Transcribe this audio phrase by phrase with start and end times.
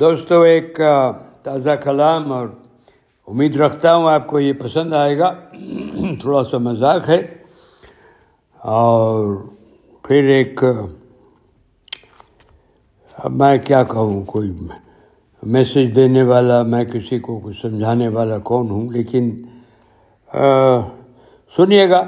[0.00, 0.80] دوستو، ایک
[1.42, 2.48] تازہ کلام اور
[3.26, 5.34] امید رکھتا ہوں آپ کو یہ پسند آئے گا۔
[6.20, 7.34] تھوڑا سا مذاق ہے۔
[8.58, 9.34] اور
[10.02, 10.64] پھر ایک
[13.18, 14.52] اب میں کیا کہوں؟ کوئی
[15.42, 19.42] میسج دینے والا، میں کسی کو کچھ سمجھانے والا کون ہوں؟ لیکن
[21.56, 22.06] سنیے گا،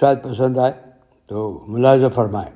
[0.00, 0.72] شاید پسند آئے
[1.26, 2.50] تو ملازہ فرمائے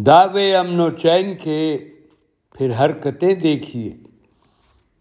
[0.00, 1.78] دعوے امن و چین کے
[2.60, 3.92] پھر حرکتیں دیکھیے۔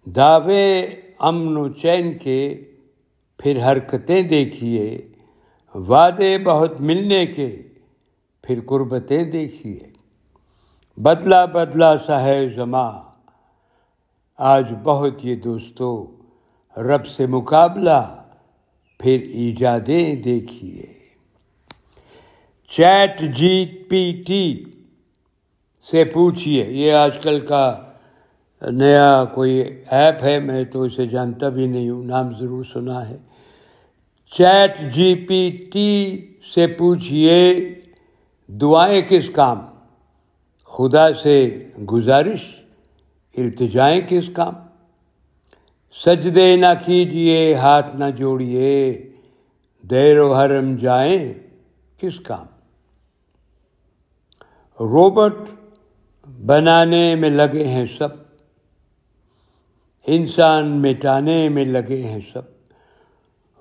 [0.05, 0.81] دعوے
[1.19, 2.63] امن و چین کے
[3.37, 5.07] پھر حرکتیں دیکھیے۔
[5.75, 7.61] وعدے بہت ملنے کے
[8.41, 9.79] پھر قربتیں دیکھیے۔
[10.97, 12.91] بدلا بدلا سا ہے زماں
[14.37, 16.15] آج بہت یہ دوستو،
[16.77, 18.23] رب سے مقابلہ
[18.99, 20.85] پھر ایجادیں دیکھیے۔
[22.69, 24.63] چیٹ جی پی ٹی
[25.83, 27.81] سے پوچھیے یہ آج کل کا
[28.61, 33.17] نیا کوئی ایپ ہے، میں تو اسے جانتا بھی نہیں ہوں، نام ضرور سنا ہے۔
[34.37, 36.17] چیٹ جی پی ٹی
[36.55, 37.53] سے پوچھئے،
[38.47, 39.59] دعائیں کس کام؟
[40.63, 42.45] خدا سے گزارش،
[43.37, 44.53] التجائیں کس کام؟
[46.05, 49.09] سجدے نہ کیجیے، ہاتھ نہ جوڑیے
[49.89, 51.33] دیر و حرم جائیں،
[51.97, 52.45] کس کام؟
[54.79, 55.58] روبٹ
[56.45, 58.09] بنانے میں لگے ہیں سب،
[60.07, 62.41] انسان مٹانے میں لگے ہیں سب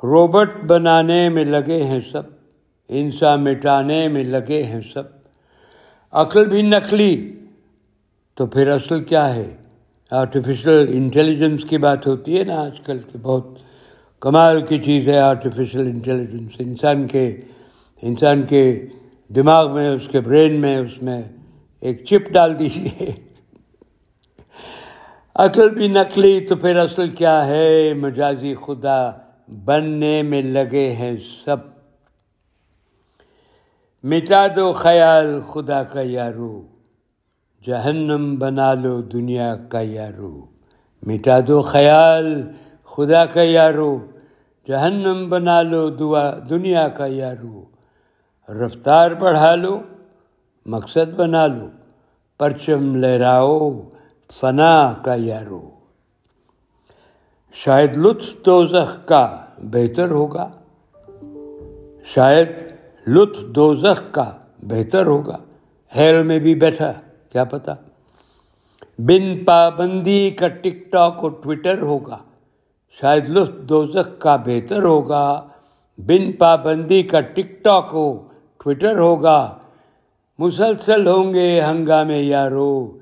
[0.05, 2.23] روبٹ بنانے میں لگے ہیں سب،
[2.89, 5.03] انسان مٹانے میں لگے ہیں سب۔
[6.13, 7.33] عقل بھی نقلی،
[8.35, 9.57] تو پھر اصل کیا ہے؟
[10.11, 13.47] آرٹیفیشل انٹیلیجنس کی بات ہوتی ہے نا آج کل کی، بہت
[14.21, 17.37] کمال کی چیز ہے آرٹیفیشل انٹیلیجنس انسان کے
[18.03, 18.87] انسان کے
[19.29, 21.23] دماغ میں، اس کے برین میں، اس میں
[21.81, 23.13] ایک چپ ڈال دیجیے
[25.35, 29.11] عقل بھی نقلی تو پھر اصل کیا ہے؟ مجازی خدا
[29.65, 31.57] بننے میں لگے ہیں سب۔
[34.03, 36.67] مٹا دو خیال خدا کا یارو۔
[37.67, 40.47] جہنم بنا لو دنیا کا یارو۔
[41.03, 42.43] مٹا دو خیال
[42.85, 43.99] خدا کا یارو۔
[44.69, 47.65] جہنم بنا لو دعا دنیا کا یارو۔
[48.49, 49.81] رفتار بڑھا لو۔
[50.69, 51.69] مقصد بنا لو
[52.39, 53.71] پرچم لہراؤ
[54.33, 55.71] فنا کا یارو۔
[57.53, 60.51] شاید لطف دوزخ کا بہتر ہوگا۔
[62.05, 62.49] شاید
[63.07, 65.37] لطف دوزخ کا بہتر ہوگا۔
[65.97, 66.93] ہیل میں بھی بیٹھا،
[67.33, 67.73] کیا پتا
[68.99, 72.19] بن پابندی کا ٹک ٹاک اور ٹویٹر ہوگا۔
[73.01, 75.49] شاید لطف دوزخ کا بہتر ہوگا۔
[75.99, 78.29] بن پابندی کا ٹک ٹاک ہو
[78.65, 79.59] ٹویٹر ہوگا۔
[80.39, 82.99] مسلسل ہوں گے ہنگامے یارو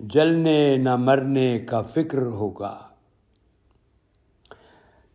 [0.00, 2.78] جلنے نہ مرنے کا فکر ہوگا۔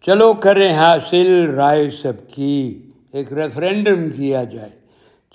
[0.02, 4.70] چلو کریں حاصل، رائے سب کی، ایک ریفرینڈم کیا جائے۔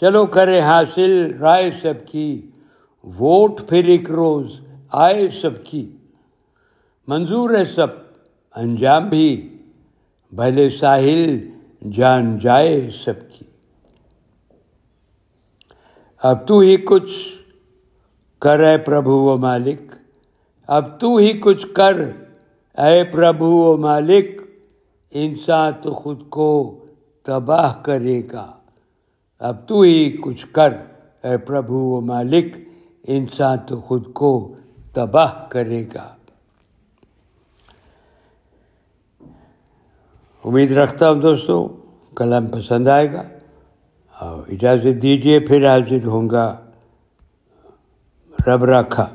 [0.00, 2.51] چلو کریں حاصل، رائے سب کی۔
[3.05, 4.61] ووٹ پھر ایک روز،
[4.93, 5.91] آئے سب کی۔
[7.09, 7.87] منظور ہے سب،
[8.56, 9.56] انجام بھی۔
[10.33, 11.39] بھلے ساحل،
[11.93, 13.45] جان جائے سب کی۔
[16.31, 17.43] اب تو ہی کچھ
[18.41, 19.93] کر اے پربھو و مالک۔
[20.67, 21.95] اب تو ہی کچھ کر
[22.79, 24.43] اے پربھو و مالک۔
[25.11, 26.79] انسان تو خود کو
[27.23, 28.53] تباہ کرے گا۔
[29.39, 30.73] اب تو ہی کچھ کر
[31.25, 32.57] اے پربھو و مالک۔
[33.07, 34.55] انسان تو خود کو
[34.93, 36.15] تباہ کرے گا۔
[40.45, 41.69] امید رکھتا ہوں دوستوں
[42.17, 43.23] کلام پسند آئے گا۔
[44.23, 46.61] اجازت دیجیے پھر حاضر ہوں گا۔
[48.47, 49.07] رب رکھا